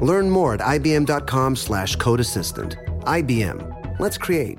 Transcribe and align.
Learn 0.00 0.30
more 0.30 0.54
at 0.54 0.60
ibm.com 0.60 1.56
slash 1.56 1.96
code 1.96 2.20
assistant. 2.20 2.76
IBM. 3.04 3.98
Let's 3.98 4.18
create. 4.18 4.58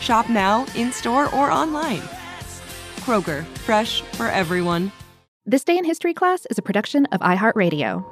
Shop 0.00 0.28
now, 0.30 0.66
in 0.74 0.92
store, 0.92 1.26
or 1.34 1.50
online. 1.50 2.00
Kroger, 3.00 3.44
fresh 3.58 4.00
for 4.14 4.26
everyone. 4.26 4.90
This 5.44 5.62
Day 5.62 5.76
in 5.76 5.84
History 5.84 6.14
class 6.14 6.46
is 6.46 6.58
a 6.58 6.62
production 6.62 7.06
of 7.06 7.20
iHeartRadio. 7.20 8.04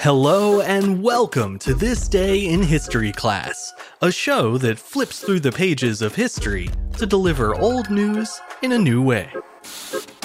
Hello 0.00 0.60
and 0.60 1.02
welcome 1.02 1.58
to 1.60 1.74
This 1.74 2.08
Day 2.08 2.46
in 2.46 2.62
History 2.62 3.12
class, 3.12 3.72
a 4.02 4.10
show 4.10 4.58
that 4.58 4.78
flips 4.78 5.20
through 5.20 5.40
the 5.40 5.52
pages 5.52 6.02
of 6.02 6.14
history 6.14 6.70
to 6.98 7.06
deliver 7.06 7.54
old 7.54 7.90
news 7.90 8.40
in 8.62 8.72
a 8.72 8.78
new 8.78 9.02
way. 9.02 9.30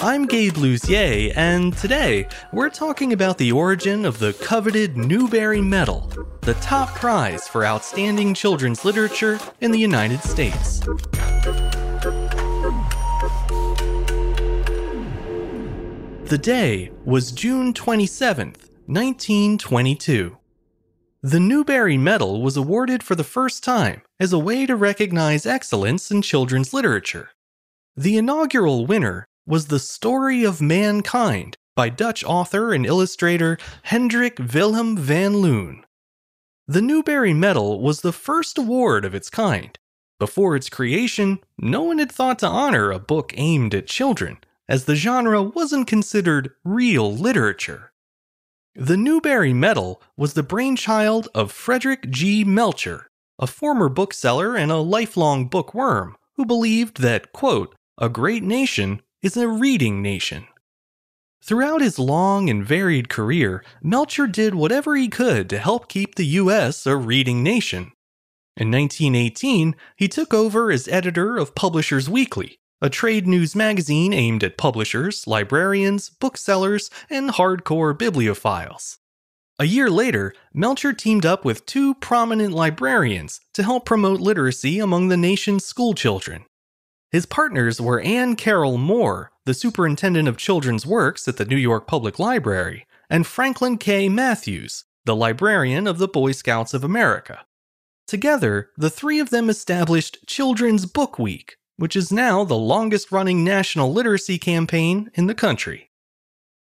I'm 0.02 0.24
Gabe 0.24 0.54
Luzier, 0.54 1.30
and 1.36 1.76
today 1.76 2.26
we're 2.54 2.70
talking 2.70 3.12
about 3.12 3.36
the 3.36 3.52
origin 3.52 4.06
of 4.06 4.18
the 4.18 4.32
coveted 4.32 4.96
Newbery 4.96 5.60
Medal, 5.60 6.10
the 6.40 6.54
top 6.54 6.94
prize 6.94 7.46
for 7.46 7.66
outstanding 7.66 8.32
children's 8.32 8.82
literature 8.82 9.38
in 9.60 9.72
the 9.72 9.78
United 9.78 10.22
States. 10.22 10.80
The 16.28 16.40
day 16.40 16.90
was 17.04 17.30
June 17.30 17.74
27th, 17.74 18.70
1922. 18.86 20.38
The 21.22 21.40
Newbery 21.40 21.98
Medal 21.98 22.40
was 22.40 22.56
awarded 22.56 23.02
for 23.02 23.16
the 23.16 23.22
first 23.22 23.62
time 23.62 24.00
as 24.18 24.32
a 24.32 24.38
way 24.38 24.64
to 24.64 24.76
recognize 24.76 25.44
excellence 25.44 26.10
in 26.10 26.22
children's 26.22 26.72
literature. 26.72 27.32
The 27.96 28.16
inaugural 28.16 28.86
winner 28.86 29.26
was 29.50 29.66
The 29.66 29.80
Story 29.80 30.44
of 30.44 30.62
Mankind 30.62 31.58
by 31.74 31.88
Dutch 31.88 32.22
author 32.22 32.72
and 32.72 32.86
illustrator 32.86 33.58
Hendrik 33.82 34.38
Willem 34.38 34.96
van 34.96 35.38
Loon. 35.38 35.84
The 36.68 36.80
Newbery 36.80 37.34
Medal 37.34 37.80
was 37.80 38.00
the 38.00 38.12
first 38.12 38.58
award 38.58 39.04
of 39.04 39.12
its 39.12 39.28
kind. 39.28 39.76
Before 40.20 40.54
its 40.54 40.68
creation, 40.68 41.40
no 41.58 41.82
one 41.82 41.98
had 41.98 42.12
thought 42.12 42.38
to 42.38 42.46
honor 42.46 42.92
a 42.92 43.00
book 43.00 43.34
aimed 43.36 43.74
at 43.74 43.88
children, 43.88 44.38
as 44.68 44.84
the 44.84 44.94
genre 44.94 45.42
wasn't 45.42 45.88
considered 45.88 46.52
real 46.64 47.12
literature. 47.12 47.92
The 48.76 48.96
Newbery 48.96 49.52
Medal 49.52 50.00
was 50.16 50.34
the 50.34 50.44
brainchild 50.44 51.26
of 51.34 51.50
Frederick 51.50 52.08
G. 52.08 52.44
Melcher, 52.44 53.10
a 53.36 53.48
former 53.48 53.88
bookseller 53.88 54.54
and 54.54 54.70
a 54.70 54.76
lifelong 54.76 55.48
bookworm 55.48 56.16
who 56.36 56.46
believed 56.46 57.00
that, 57.00 57.32
quote, 57.32 57.74
a 57.98 58.08
great 58.08 58.44
nation 58.44 59.02
is 59.22 59.36
a 59.36 59.48
reading 59.48 60.02
nation. 60.02 60.46
Throughout 61.42 61.80
his 61.80 61.98
long 61.98 62.50
and 62.50 62.64
varied 62.64 63.08
career, 63.08 63.64
Melcher 63.82 64.26
did 64.26 64.54
whatever 64.54 64.96
he 64.96 65.08
could 65.08 65.48
to 65.50 65.58
help 65.58 65.88
keep 65.88 66.14
the 66.14 66.26
U.S. 66.26 66.86
a 66.86 66.96
reading 66.96 67.42
nation. 67.42 67.92
In 68.56 68.70
1918, 68.70 69.74
he 69.96 70.08
took 70.08 70.34
over 70.34 70.70
as 70.70 70.86
editor 70.88 71.38
of 71.38 71.54
Publishers 71.54 72.10
Weekly, 72.10 72.58
a 72.82 72.90
trade 72.90 73.26
news 73.26 73.54
magazine 73.54 74.12
aimed 74.12 74.44
at 74.44 74.58
publishers, 74.58 75.26
librarians, 75.26 76.10
booksellers, 76.10 76.90
and 77.08 77.30
hardcore 77.30 77.96
bibliophiles. 77.96 78.98
A 79.58 79.64
year 79.64 79.90
later, 79.90 80.32
Melcher 80.54 80.94
teamed 80.94 81.26
up 81.26 81.44
with 81.44 81.66
two 81.66 81.94
prominent 81.94 82.54
librarians 82.54 83.40
to 83.52 83.62
help 83.62 83.84
promote 83.84 84.20
literacy 84.20 84.78
among 84.78 85.08
the 85.08 85.18
nation's 85.18 85.66
schoolchildren. 85.66 86.44
His 87.10 87.26
partners 87.26 87.80
were 87.80 88.00
Anne 88.00 88.36
Carroll 88.36 88.78
Moore, 88.78 89.32
the 89.44 89.54
superintendent 89.54 90.28
of 90.28 90.36
children's 90.36 90.86
works 90.86 91.26
at 91.26 91.38
the 91.38 91.44
New 91.44 91.56
York 91.56 91.88
Public 91.88 92.20
Library, 92.20 92.86
and 93.08 93.26
Franklin 93.26 93.78
K. 93.78 94.08
Matthews, 94.08 94.84
the 95.04 95.16
librarian 95.16 95.88
of 95.88 95.98
the 95.98 96.06
Boy 96.06 96.30
Scouts 96.30 96.72
of 96.72 96.84
America. 96.84 97.44
Together, 98.06 98.70
the 98.76 98.90
three 98.90 99.18
of 99.18 99.30
them 99.30 99.50
established 99.50 100.24
Children's 100.26 100.86
Book 100.86 101.18
Week, 101.18 101.56
which 101.76 101.96
is 101.96 102.12
now 102.12 102.44
the 102.44 102.56
longest 102.56 103.10
running 103.10 103.42
national 103.42 103.92
literacy 103.92 104.38
campaign 104.38 105.10
in 105.14 105.26
the 105.26 105.34
country. 105.34 105.90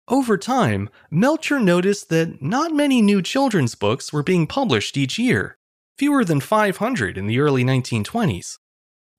Over 0.07 0.35
time, 0.35 0.89
Melcher 1.11 1.59
noticed 1.59 2.09
that 2.09 2.41
not 2.41 2.73
many 2.73 3.03
new 3.03 3.21
children's 3.21 3.75
books 3.75 4.11
were 4.11 4.23
being 4.23 4.47
published 4.47 4.97
each 4.97 5.19
year, 5.19 5.57
fewer 5.99 6.25
than 6.25 6.39
500 6.39 7.19
in 7.19 7.27
the 7.27 7.39
early 7.39 7.63
1920s. 7.63 8.57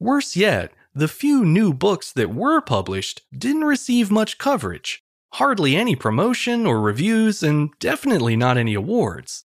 Worse 0.00 0.34
yet, 0.34 0.72
the 0.94 1.08
few 1.08 1.44
new 1.44 1.72
books 1.72 2.12
that 2.12 2.34
were 2.34 2.60
published 2.60 3.22
didn't 3.36 3.64
receive 3.64 4.10
much 4.10 4.38
coverage, 4.38 5.02
hardly 5.34 5.76
any 5.76 5.94
promotion 5.94 6.66
or 6.66 6.80
reviews, 6.80 7.42
and 7.42 7.70
definitely 7.78 8.36
not 8.36 8.56
any 8.56 8.74
awards. 8.74 9.44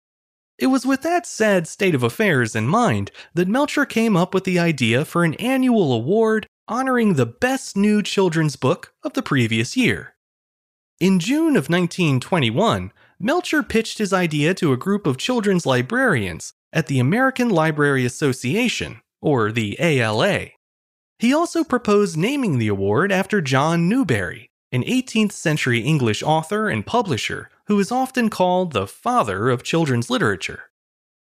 It 0.58 0.66
was 0.68 0.86
with 0.86 1.02
that 1.02 1.26
sad 1.26 1.68
state 1.68 1.94
of 1.94 2.02
affairs 2.02 2.56
in 2.56 2.66
mind 2.66 3.10
that 3.34 3.48
Melcher 3.48 3.84
came 3.84 4.16
up 4.16 4.32
with 4.32 4.44
the 4.44 4.58
idea 4.58 5.04
for 5.04 5.22
an 5.22 5.34
annual 5.34 5.92
award 5.92 6.46
honoring 6.66 7.14
the 7.14 7.26
best 7.26 7.76
new 7.76 8.02
children's 8.02 8.56
book 8.56 8.92
of 9.02 9.12
the 9.12 9.22
previous 9.22 9.76
year. 9.76 10.14
In 10.98 11.18
June 11.18 11.56
of 11.56 11.68
1921, 11.68 12.90
Melcher 13.20 13.62
pitched 13.62 13.98
his 13.98 14.12
idea 14.12 14.54
to 14.54 14.72
a 14.72 14.78
group 14.78 15.06
of 15.06 15.18
children's 15.18 15.66
librarians 15.66 16.52
at 16.72 16.86
the 16.86 16.98
American 16.98 17.50
Library 17.50 18.04
Association, 18.04 19.00
or 19.20 19.52
the 19.52 19.76
ALA. 19.78 20.48
He 21.18 21.32
also 21.32 21.64
proposed 21.64 22.16
naming 22.16 22.58
the 22.58 22.68
award 22.68 23.10
after 23.10 23.40
John 23.40 23.88
Newbery, 23.88 24.50
an 24.70 24.82
18th 24.82 25.32
century 25.32 25.80
English 25.80 26.22
author 26.22 26.68
and 26.68 26.84
publisher 26.84 27.50
who 27.66 27.80
is 27.80 27.90
often 27.90 28.28
called 28.28 28.72
the 28.72 28.86
father 28.86 29.48
of 29.48 29.62
children's 29.62 30.10
literature. 30.10 30.70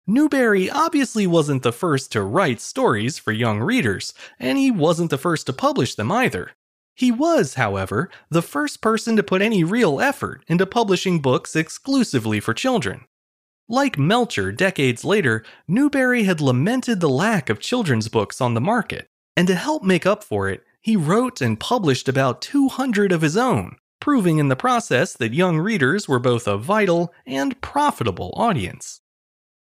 Newbery 0.06 0.70
obviously 0.70 1.26
wasn't 1.26 1.62
the 1.62 1.72
first 1.72 2.12
to 2.12 2.22
write 2.22 2.60
stories 2.60 3.18
for 3.18 3.32
young 3.32 3.60
readers, 3.60 4.14
and 4.38 4.58
he 4.58 4.70
wasn't 4.70 5.10
the 5.10 5.18
first 5.18 5.46
to 5.46 5.52
publish 5.52 5.94
them 5.94 6.10
either. 6.10 6.52
He 6.94 7.12
was, 7.12 7.54
however, 7.54 8.10
the 8.28 8.42
first 8.42 8.80
person 8.80 9.16
to 9.16 9.22
put 9.22 9.42
any 9.42 9.64
real 9.64 10.00
effort 10.00 10.42
into 10.48 10.66
publishing 10.66 11.20
books 11.20 11.56
exclusively 11.56 12.40
for 12.40 12.54
children. 12.54 13.06
Like 13.68 13.98
Melcher 13.98 14.50
decades 14.52 15.04
later, 15.04 15.44
Newbery 15.68 16.24
had 16.24 16.40
lamented 16.40 17.00
the 17.00 17.08
lack 17.08 17.48
of 17.48 17.60
children's 17.60 18.08
books 18.08 18.40
on 18.40 18.54
the 18.54 18.60
market, 18.60 19.06
and 19.40 19.48
to 19.48 19.54
help 19.54 19.82
make 19.82 20.04
up 20.04 20.22
for 20.22 20.50
it, 20.50 20.62
he 20.82 20.96
wrote 20.96 21.40
and 21.40 21.58
published 21.58 22.10
about 22.10 22.42
200 22.42 23.10
of 23.10 23.22
his 23.22 23.38
own, 23.38 23.76
proving 23.98 24.36
in 24.36 24.48
the 24.48 24.54
process 24.54 25.14
that 25.14 25.32
young 25.32 25.56
readers 25.56 26.06
were 26.06 26.18
both 26.18 26.46
a 26.46 26.58
vital 26.58 27.10
and 27.24 27.58
profitable 27.62 28.34
audience. 28.36 29.00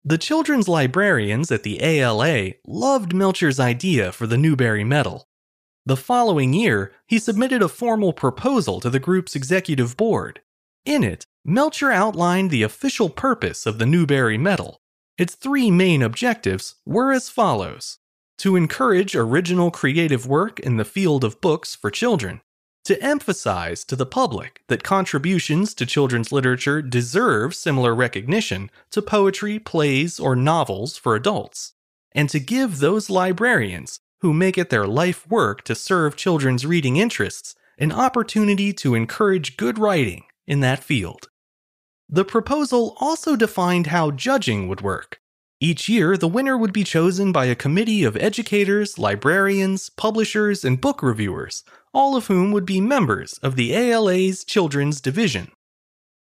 The 0.03 0.17
children's 0.17 0.67
librarians 0.67 1.49
at 1.49 1.63
the 1.63 1.81
ALA 1.81 2.55
loved 2.67 3.13
Melcher's 3.13 3.57
idea 3.57 4.11
for 4.11 4.27
the 4.27 4.35
Newbery 4.35 4.83
Medal. 4.83 5.29
The 5.85 5.95
following 5.95 6.51
year, 6.51 6.91
he 7.07 7.17
submitted 7.17 7.61
a 7.61 7.69
formal 7.69 8.11
proposal 8.11 8.81
to 8.81 8.89
the 8.89 8.99
group's 8.99 9.33
executive 9.33 9.95
board. 9.95 10.41
In 10.83 11.05
it, 11.05 11.23
Melcher 11.45 11.89
outlined 11.89 12.51
the 12.51 12.63
official 12.63 13.09
purpose 13.09 13.65
of 13.65 13.77
the 13.79 13.85
Newbery 13.85 14.37
Medal. 14.37 14.81
Its 15.17 15.35
three 15.35 15.71
main 15.71 16.01
objectives 16.01 16.75
were 16.85 17.13
as 17.13 17.29
follows 17.29 17.99
to 18.43 18.57
encourage 18.57 19.15
original 19.15 19.71
creative 19.71 20.27
work 20.27 20.59
in 20.59 20.75
the 20.75 20.83
field 20.83 21.23
of 21.23 21.39
books 21.39 21.75
for 21.75 21.89
children, 21.89 22.41
to 22.83 23.01
emphasize 23.01 23.85
to 23.85 23.95
the 23.95 24.05
public 24.05 24.59
that 24.67 24.83
contributions 24.83 25.73
to 25.73 25.85
children's 25.85 26.29
literature 26.29 26.81
deserve 26.81 27.55
similar 27.55 27.95
recognition 27.95 28.69
to 28.91 29.01
poetry, 29.01 29.59
plays, 29.59 30.19
or 30.19 30.35
novels 30.35 30.97
for 30.97 31.15
adults, 31.15 31.71
and 32.11 32.29
to 32.29 32.37
give 32.37 32.79
those 32.79 33.09
librarians 33.09 34.01
who 34.19 34.33
make 34.33 34.57
it 34.57 34.69
their 34.69 34.87
life 34.87 35.25
work 35.29 35.63
to 35.63 35.73
serve 35.73 36.17
children's 36.17 36.65
reading 36.65 36.97
interests 36.97 37.55
an 37.77 37.93
opportunity 37.93 38.73
to 38.73 38.93
encourage 38.93 39.55
good 39.55 39.79
writing 39.79 40.25
in 40.45 40.59
that 40.59 40.83
field. 40.83 41.29
The 42.09 42.25
proposal 42.25 42.97
also 42.99 43.37
defined 43.37 43.87
how 43.87 44.11
judging 44.11 44.67
would 44.67 44.81
work. 44.81 45.21
Each 45.63 45.87
year, 45.87 46.17
the 46.17 46.27
winner 46.27 46.57
would 46.57 46.73
be 46.73 46.83
chosen 46.83 47.31
by 47.31 47.45
a 47.45 47.55
committee 47.55 48.03
of 48.03 48.17
educators, 48.17 48.99
librarians, 48.99 49.89
publishers, 49.89 50.65
and 50.65 50.81
book 50.81 51.01
reviewers 51.01 51.63
all 51.93 52.17
of 52.17 52.27
whom 52.27 52.51
would 52.51 52.65
be 52.65 52.81
members 52.81 53.37
of 53.43 53.55
the 53.55 53.73
ALA's 53.73 54.43
Children's 54.43 54.99
Division. 54.99 55.51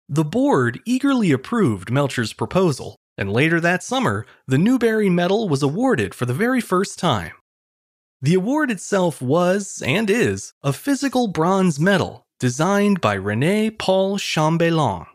The 0.09 0.23
board 0.23 0.79
eagerly 0.85 1.33
approved 1.33 1.91
Melcher's 1.91 2.33
proposal, 2.33 2.95
and 3.19 3.33
later 3.33 3.59
that 3.61 3.83
summer, 3.83 4.25
the 4.47 4.59
Newbery 4.59 5.11
Medal 5.11 5.49
was 5.49 5.65
awarded 5.65 6.15
for 6.15 6.27
the 6.27 6.35
very 6.35 6.61
first 6.61 6.99
time. 6.99 7.33
The 8.23 8.35
award 8.35 8.71
itself 8.71 9.21
was, 9.21 9.83
and 9.85 10.09
is, 10.09 10.53
a 10.63 10.73
physical 10.73 11.27
bronze 11.27 11.81
medal 11.81 12.23
designed 12.39 13.01
by 13.01 13.15
Rene 13.15 13.71
Paul 13.71 14.17
Chambellan. 14.19 15.07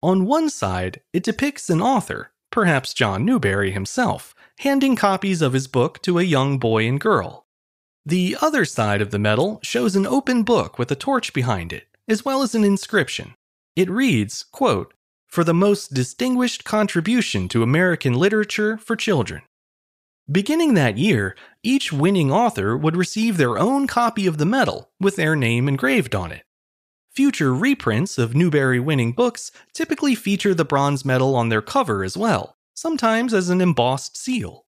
On 0.00 0.26
one 0.26 0.48
side, 0.48 1.00
it 1.12 1.24
depicts 1.24 1.68
an 1.70 1.80
author, 1.82 2.30
perhaps 2.50 2.94
John 2.94 3.24
Newbery 3.24 3.70
himself, 3.70 4.34
handing 4.60 4.96
copies 4.96 5.42
of 5.42 5.52
his 5.52 5.66
book 5.66 6.02
to 6.02 6.18
a 6.18 6.22
young 6.22 6.58
boy 6.58 6.86
and 6.86 7.00
girl. 7.00 7.46
The 8.04 8.36
other 8.40 8.64
side 8.64 9.02
of 9.02 9.10
the 9.10 9.18
medal 9.18 9.60
shows 9.62 9.94
an 9.94 10.06
open 10.06 10.42
book 10.42 10.78
with 10.78 10.90
a 10.90 10.96
torch 10.96 11.32
behind 11.32 11.72
it, 11.72 11.88
as 12.08 12.24
well 12.24 12.42
as 12.42 12.54
an 12.54 12.64
inscription. 12.64 13.34
It 13.76 13.90
reads, 13.90 14.44
quote, 14.44 14.94
For 15.26 15.44
the 15.44 15.54
most 15.54 15.92
distinguished 15.92 16.64
contribution 16.64 17.48
to 17.48 17.62
American 17.62 18.14
literature 18.14 18.78
for 18.78 18.96
children. 18.96 19.42
Beginning 20.30 20.74
that 20.74 20.98
year, 20.98 21.36
each 21.62 21.92
winning 21.92 22.30
author 22.32 22.76
would 22.76 22.96
receive 22.96 23.36
their 23.36 23.58
own 23.58 23.86
copy 23.86 24.26
of 24.26 24.38
the 24.38 24.46
medal 24.46 24.90
with 25.00 25.16
their 25.16 25.36
name 25.36 25.68
engraved 25.68 26.14
on 26.14 26.32
it. 26.32 26.42
Future 27.18 27.52
reprints 27.52 28.16
of 28.16 28.36
Newbery 28.36 28.78
winning 28.78 29.10
books 29.10 29.50
typically 29.72 30.14
feature 30.14 30.54
the 30.54 30.64
bronze 30.64 31.04
medal 31.04 31.34
on 31.34 31.48
their 31.48 31.60
cover 31.60 32.04
as 32.04 32.16
well, 32.16 32.56
sometimes 32.74 33.34
as 33.34 33.48
an 33.50 33.60
embossed 33.60 34.16
seal. 34.16 34.66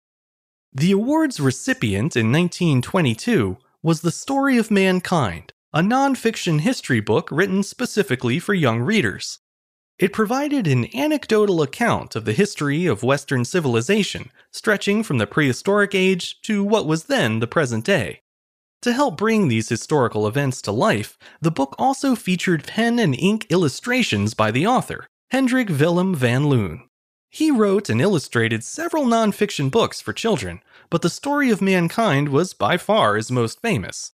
The 0.70 0.92
award's 0.92 1.40
recipient 1.40 2.16
in 2.16 2.30
1922 2.30 3.56
was 3.82 4.02
The 4.02 4.10
Story 4.10 4.58
of 4.58 4.70
Mankind, 4.70 5.54
a 5.72 5.80
nonfiction 5.80 6.60
history 6.60 7.00
book 7.00 7.30
written 7.32 7.62
specifically 7.62 8.38
for 8.38 8.52
young 8.52 8.82
readers. 8.82 9.38
It 9.98 10.12
provided 10.12 10.66
an 10.66 10.94
anecdotal 10.94 11.62
account 11.62 12.14
of 12.14 12.26
the 12.26 12.34
history 12.34 12.84
of 12.84 13.02
Western 13.02 13.46
civilization, 13.46 14.30
stretching 14.50 15.02
from 15.02 15.16
the 15.16 15.26
prehistoric 15.26 15.94
age 15.94 16.42
to 16.42 16.62
what 16.62 16.86
was 16.86 17.04
then 17.04 17.40
the 17.40 17.46
present 17.46 17.86
day. 17.86 18.20
To 18.84 18.92
help 18.92 19.16
bring 19.16 19.48
these 19.48 19.70
historical 19.70 20.28
events 20.28 20.60
to 20.60 20.70
life, 20.70 21.16
the 21.40 21.50
book 21.50 21.74
also 21.78 22.14
featured 22.14 22.66
pen 22.66 22.98
and 22.98 23.18
ink 23.18 23.46
illustrations 23.48 24.34
by 24.34 24.50
the 24.50 24.66
author, 24.66 25.06
Hendrik 25.30 25.70
Willem 25.70 26.14
van 26.14 26.48
Loon. 26.48 26.86
He 27.30 27.50
wrote 27.50 27.88
and 27.88 27.98
illustrated 27.98 28.62
several 28.62 29.06
nonfiction 29.06 29.70
books 29.70 30.02
for 30.02 30.12
children, 30.12 30.60
but 30.90 31.00
the 31.00 31.08
story 31.08 31.48
of 31.48 31.62
mankind 31.62 32.28
was 32.28 32.52
by 32.52 32.76
far 32.76 33.16
his 33.16 33.32
most 33.32 33.62
famous. 33.62 34.12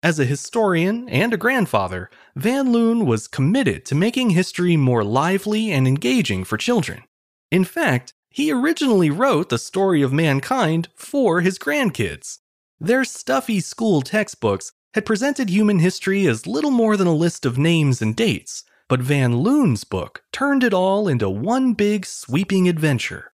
As 0.00 0.20
a 0.20 0.24
historian 0.24 1.08
and 1.08 1.34
a 1.34 1.36
grandfather, 1.36 2.08
Van 2.36 2.70
Loon 2.70 3.06
was 3.06 3.26
committed 3.26 3.84
to 3.86 3.96
making 3.96 4.30
history 4.30 4.76
more 4.76 5.02
lively 5.02 5.72
and 5.72 5.88
engaging 5.88 6.44
for 6.44 6.56
children. 6.56 7.02
In 7.50 7.64
fact, 7.64 8.14
he 8.30 8.52
originally 8.52 9.10
wrote 9.10 9.48
the 9.48 9.58
story 9.58 10.02
of 10.02 10.12
mankind 10.12 10.88
for 10.94 11.40
his 11.40 11.58
grandkids. 11.58 12.38
Their 12.84 13.04
stuffy 13.04 13.60
school 13.60 14.02
textbooks 14.02 14.70
had 14.92 15.06
presented 15.06 15.48
human 15.48 15.78
history 15.78 16.26
as 16.26 16.46
little 16.46 16.70
more 16.70 16.98
than 16.98 17.06
a 17.06 17.14
list 17.14 17.46
of 17.46 17.56
names 17.56 18.02
and 18.02 18.14
dates, 18.14 18.62
but 18.90 19.00
Van 19.00 19.38
Loon's 19.38 19.84
book 19.84 20.22
turned 20.32 20.62
it 20.62 20.74
all 20.74 21.08
into 21.08 21.30
one 21.30 21.72
big 21.72 22.04
sweeping 22.04 22.68
adventure. 22.68 23.32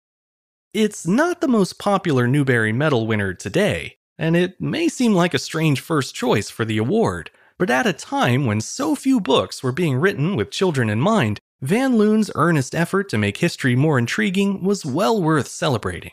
It's 0.73 1.07
not 1.07 1.43
the 1.43 1.47
most 1.47 1.79
popular 1.79 2.27
Newbery 2.27 2.73
Medal 2.73 3.07
winner 3.07 3.35
today, 3.35 3.99
and 4.17 4.35
it 4.35 4.59
may 4.63 4.89
seem 4.89 5.13
like 5.13 5.35
a 5.35 5.39
strange 5.39 5.79
first 5.79 6.15
choice 6.15 6.49
for 6.49 6.65
the 6.65 6.79
award, 6.79 7.31
but 7.59 7.69
at 7.69 7.87
a 7.87 7.93
time 7.93 8.47
when 8.47 8.63
so 8.63 8.95
few 8.95 9.21
books 9.21 9.63
were 9.63 9.73
being 9.73 9.97
written 9.97 10.37
with 10.37 10.51
children 10.51 10.89
in 10.89 11.01
mind, 11.01 11.39
Van 11.61 11.99
Loon's 11.99 12.31
earnest 12.35 12.75
effort 12.75 13.11
to 13.11 13.19
make 13.19 13.37
history 13.37 13.77
more 13.77 13.99
intriguing 13.99 14.65
was 14.65 14.87
well 14.87 15.23
worth 15.23 15.49
celebrating. 15.49 16.13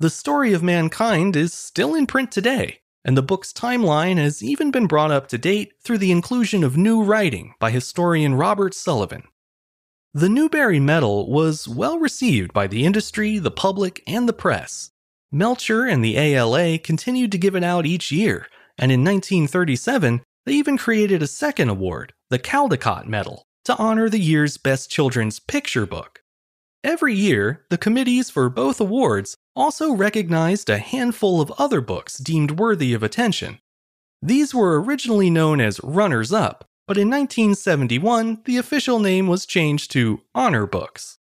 The 0.00 0.10
story 0.10 0.52
of 0.52 0.62
mankind 0.62 1.36
is 1.36 1.54
still 1.54 1.94
in 1.94 2.06
print 2.06 2.32
today, 2.32 2.80
and 3.04 3.16
the 3.16 3.22
book's 3.22 3.52
timeline 3.52 4.16
has 4.16 4.42
even 4.42 4.72
been 4.72 4.88
brought 4.88 5.12
up 5.12 5.28
to 5.28 5.38
date 5.38 5.74
through 5.82 5.98
the 5.98 6.10
inclusion 6.10 6.64
of 6.64 6.76
new 6.76 7.02
writing 7.02 7.54
by 7.60 7.70
historian 7.70 8.34
Robert 8.34 8.74
Sullivan. 8.74 9.22
The 10.12 10.28
Newbery 10.28 10.80
Medal 10.80 11.30
was 11.30 11.68
well 11.68 11.98
received 11.98 12.52
by 12.52 12.66
the 12.66 12.84
industry, 12.84 13.38
the 13.38 13.52
public, 13.52 14.02
and 14.06 14.28
the 14.28 14.32
press. 14.32 14.90
Melcher 15.30 15.84
and 15.84 16.04
the 16.04 16.16
ALA 16.16 16.78
continued 16.78 17.30
to 17.32 17.38
give 17.38 17.54
it 17.54 17.64
out 17.64 17.86
each 17.86 18.10
year, 18.10 18.48
and 18.76 18.90
in 18.90 19.04
1937, 19.04 20.22
they 20.44 20.52
even 20.52 20.76
created 20.76 21.22
a 21.22 21.28
second 21.28 21.68
award, 21.68 22.12
the 22.30 22.38
Caldecott 22.38 23.06
Medal, 23.06 23.44
to 23.64 23.76
honor 23.76 24.08
the 24.08 24.20
year's 24.20 24.56
best 24.56 24.90
children's 24.90 25.38
picture 25.38 25.86
book. 25.86 26.23
Every 26.84 27.14
year, 27.14 27.64
the 27.70 27.78
committees 27.78 28.28
for 28.28 28.50
both 28.50 28.78
awards 28.78 29.38
also 29.56 29.94
recognized 29.94 30.68
a 30.68 30.76
handful 30.76 31.40
of 31.40 31.50
other 31.52 31.80
books 31.80 32.18
deemed 32.18 32.58
worthy 32.58 32.92
of 32.92 33.02
attention. 33.02 33.58
These 34.20 34.54
were 34.54 34.78
originally 34.82 35.30
known 35.30 35.62
as 35.62 35.82
runners 35.82 36.30
up, 36.30 36.66
but 36.86 36.98
in 36.98 37.08
1971 37.08 38.42
the 38.44 38.58
official 38.58 38.98
name 38.98 39.28
was 39.28 39.46
changed 39.46 39.92
to 39.92 40.20
honor 40.34 40.66
books. 40.66 41.16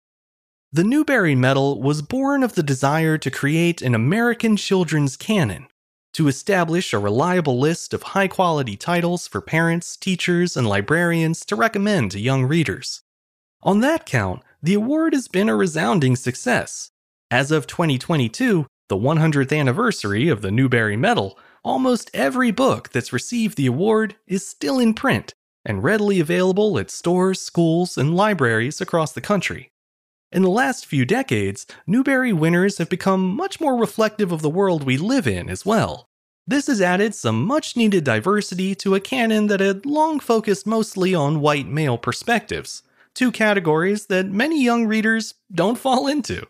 The 0.72 0.86
Newbery 0.86 1.36
Medal 1.36 1.82
was 1.82 2.02
born 2.02 2.42
of 2.42 2.56
the 2.56 2.64
desire 2.64 3.18
to 3.18 3.30
create 3.30 3.82
an 3.82 3.94
American 3.94 4.56
children's 4.56 5.18
canon, 5.18 5.68
to 6.14 6.30
establish 6.30 6.94
a 6.94 7.00
reliable 7.00 7.60
list 7.60 7.94
of 7.94 8.04
high 8.04 8.30
quality 8.30 8.78
titles 8.78 9.28
for 9.28 9.42
parents, 9.42 9.98
teachers, 9.98 10.56
and 10.56 10.66
librarians 10.66 11.44
to 11.48 11.58
recommend 11.58 12.12
to 12.12 12.20
young 12.20 12.46
readers. 12.46 13.02
On 13.62 13.82
that 13.82 14.06
count, 14.06 14.42
the 14.62 14.74
award 14.74 15.14
has 15.14 15.28
been 15.28 15.50
a 15.50 15.56
resounding 15.56 16.16
success, 16.16 16.92
as 17.32 17.52
of 17.52 17.68
2022, 17.68 18.66
the 18.90 18.98
100th 18.98 19.58
anniversary 19.58 20.28
of 20.28 20.42
the 20.42 20.52
Newbery 20.52 20.98
Medal, 20.98 21.38
almost 21.64 22.12
every 22.14 22.52
book 22.52 22.90
that's 22.90 23.14
received 23.14 23.58
the 23.58 23.68
award 23.68 24.16
is 24.28 24.46
still 24.46 24.80
in 24.80 24.94
print 24.94 25.34
and 25.66 25.84
readily 25.84 26.20
available 26.20 26.80
at 26.80 26.90
stores, 26.90 27.42
schools, 27.42 27.98
and 27.98 28.16
libraries 28.16 28.82
across 28.82 29.12
the 29.12 29.22
country. 29.22 29.70
In 30.32 30.42
the 30.42 30.50
last 30.50 30.86
few 30.86 31.06
decades, 31.06 31.66
Newbery 31.88 32.34
winners 32.34 32.78
have 32.78 32.90
become 32.90 33.36
much 33.36 33.60
more 33.60 33.76
reflective 33.76 34.32
of 34.32 34.42
the 34.42 34.50
world 34.50 34.84
we 34.84 34.98
live 34.98 35.28
in 35.28 35.50
as 35.50 35.66
well. 35.66 36.06
This 36.48 36.68
has 36.68 36.82
added 36.82 37.14
some 37.14 37.46
much 37.46 37.78
needed 37.78 38.04
diversity 38.04 38.74
to 38.76 38.96
a 38.96 39.00
canon 39.00 39.48
that 39.48 39.60
had 39.60 39.86
long 39.86 40.20
focused 40.20 40.66
mostly 40.66 41.14
on 41.14 41.42
white 41.42 41.68
male 41.68 41.98
perspectives, 41.98 42.84
two 43.20 43.32
categories 43.34 44.06
that 44.06 44.28
many 44.28 44.64
young 44.64 44.88
readers 44.88 45.34
don't 45.52 45.78
fall 45.78 46.08
into. 46.08 46.48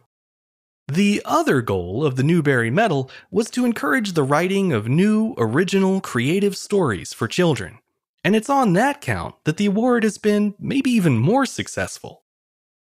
The 0.88 1.19
other 1.25 1.63
goal 1.63 2.05
of 2.05 2.15
the 2.15 2.21
Newbery 2.21 2.69
Medal 2.69 3.09
was 3.31 3.49
to 3.51 3.65
encourage 3.65 4.13
the 4.13 4.21
writing 4.21 4.71
of 4.71 4.88
new, 4.88 5.33
original, 5.39 5.99
creative 5.99 6.55
stories 6.55 7.11
for 7.11 7.27
children. 7.27 7.79
And 8.23 8.35
it's 8.35 8.51
on 8.51 8.73
that 8.73 9.01
count 9.01 9.33
that 9.45 9.57
the 9.57 9.65
award 9.65 10.03
has 10.03 10.19
been 10.19 10.53
maybe 10.59 10.91
even 10.91 11.17
more 11.17 11.47
successful. 11.47 12.21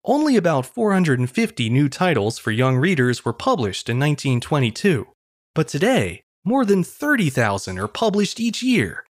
Only 0.05 0.37
about 0.37 0.67
450 0.67 1.71
new 1.71 1.89
titles 1.89 2.39
for 2.39 2.51
young 2.51 2.77
readers 2.77 3.25
were 3.25 3.33
published 3.33 3.89
in 3.89 3.99
1922, 3.99 5.07
but 5.55 5.67
today, 5.67 6.25
more 6.45 6.67
than 6.67 6.85
30,000 6.85 7.79
are 7.79 7.89
published 7.89 8.39
each 8.39 8.63
year. 8.63 9.07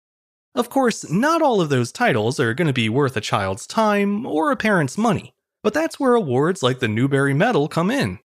Of 0.55 0.69
course, 0.69 1.09
not 1.09 1.41
all 1.41 1.61
of 1.61 1.69
those 1.69 1.91
titles 1.91 2.39
are 2.39 2.53
going 2.53 2.67
to 2.67 2.73
be 2.73 2.87
worth 2.87 3.17
a 3.17 3.21
child's 3.21 3.65
time 3.65 4.23
or 4.23 4.51
a 4.51 4.55
parent's 4.55 4.99
money, 4.99 5.33
but 5.63 5.73
that's 5.73 5.99
where 5.99 6.13
awards 6.13 6.61
like 6.61 6.77
the 6.77 6.87
Newbery 6.87 7.33
Medal 7.33 7.67
come 7.67 7.89
in. 7.89 8.19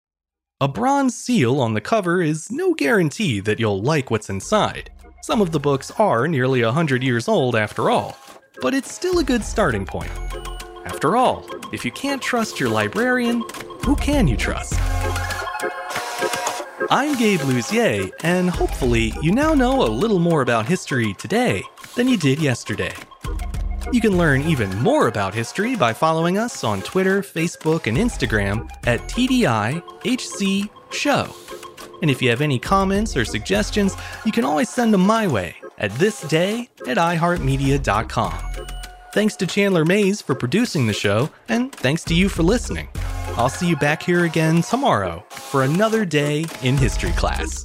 A 0.60 0.68
bronze 0.68 1.16
seal 1.16 1.58
on 1.58 1.72
the 1.72 1.80
cover 1.80 2.20
is 2.20 2.50
no 2.50 2.74
guarantee 2.74 3.40
that 3.40 3.58
you'll 3.58 3.80
like 3.80 4.10
what's 4.10 4.28
inside. 4.28 4.90
Some 5.22 5.40
of 5.40 5.52
the 5.52 5.60
books 5.60 5.90
are 5.92 6.28
nearly 6.28 6.62
100 6.62 7.02
years 7.02 7.28
old 7.28 7.56
after 7.56 7.88
all, 7.88 8.14
but 8.60 8.74
it's 8.74 8.92
still 8.92 9.20
a 9.20 9.24
good 9.24 9.42
starting 9.42 9.86
point. 9.86 10.12
After 10.84 11.16
all, 11.16 11.46
if 11.72 11.82
you 11.82 11.92
can't 11.92 12.20
trust 12.20 12.60
your 12.60 12.68
librarian, 12.68 13.42
who 13.86 13.96
can 13.96 14.28
you 14.28 14.36
trust? 14.36 14.74
I'm 16.90 17.16
Gabe 17.16 17.40
Luzier, 17.40 18.10
and 18.22 18.50
hopefully, 18.50 19.14
you 19.22 19.32
now 19.32 19.54
know 19.54 19.82
a 19.82 19.88
little 19.88 20.18
more 20.18 20.42
about 20.42 20.66
history 20.66 21.14
today 21.14 21.62
than 21.98 22.08
you 22.08 22.16
did 22.16 22.40
yesterday. 22.40 22.94
You 23.92 24.00
can 24.00 24.16
learn 24.16 24.42
even 24.42 24.70
more 24.78 25.08
about 25.08 25.34
history 25.34 25.74
by 25.74 25.92
following 25.92 26.38
us 26.38 26.62
on 26.62 26.80
Twitter, 26.82 27.22
Facebook, 27.22 27.88
and 27.88 27.98
Instagram 27.98 28.70
at 28.86 29.00
TDIHC 29.08 30.70
Show. 30.92 31.34
And 32.00 32.08
if 32.08 32.22
you 32.22 32.30
have 32.30 32.40
any 32.40 32.60
comments 32.60 33.16
or 33.16 33.24
suggestions, 33.24 33.96
you 34.24 34.30
can 34.30 34.44
always 34.44 34.68
send 34.68 34.94
them 34.94 35.00
my 35.00 35.26
way 35.26 35.56
at 35.78 35.90
thisday 35.90 36.68
at 36.86 36.98
iHeartMedia.com. 36.98 38.38
Thanks 39.12 39.34
to 39.36 39.46
Chandler 39.46 39.84
Mayes 39.84 40.22
for 40.22 40.36
producing 40.36 40.86
the 40.86 40.92
show, 40.92 41.28
and 41.48 41.74
thanks 41.74 42.04
to 42.04 42.14
you 42.14 42.28
for 42.28 42.44
listening. 42.44 42.88
I'll 43.36 43.48
see 43.48 43.66
you 43.68 43.76
back 43.76 44.04
here 44.04 44.24
again 44.24 44.62
tomorrow 44.62 45.24
for 45.30 45.64
another 45.64 46.04
day 46.04 46.46
in 46.62 46.76
history 46.76 47.12
class. 47.12 47.64